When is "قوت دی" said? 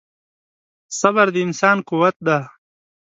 1.89-2.39